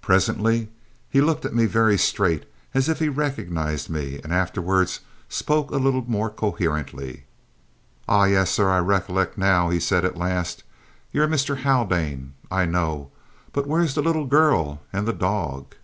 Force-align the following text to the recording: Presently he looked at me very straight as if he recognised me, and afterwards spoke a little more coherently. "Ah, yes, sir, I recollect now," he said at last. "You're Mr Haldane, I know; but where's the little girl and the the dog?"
Presently 0.00 0.68
he 1.10 1.20
looked 1.20 1.44
at 1.44 1.52
me 1.52 1.66
very 1.66 1.98
straight 1.98 2.44
as 2.74 2.88
if 2.88 3.00
he 3.00 3.08
recognised 3.08 3.90
me, 3.90 4.20
and 4.22 4.32
afterwards 4.32 5.00
spoke 5.28 5.72
a 5.72 5.78
little 5.78 6.04
more 6.08 6.30
coherently. 6.30 7.24
"Ah, 8.06 8.26
yes, 8.26 8.50
sir, 8.52 8.70
I 8.70 8.78
recollect 8.78 9.36
now," 9.36 9.68
he 9.70 9.80
said 9.80 10.04
at 10.04 10.16
last. 10.16 10.62
"You're 11.10 11.26
Mr 11.26 11.56
Haldane, 11.56 12.34
I 12.52 12.66
know; 12.66 13.10
but 13.52 13.66
where's 13.66 13.96
the 13.96 14.00
little 14.02 14.26
girl 14.26 14.80
and 14.92 15.08
the 15.08 15.12
the 15.12 15.18
dog?" 15.18 15.74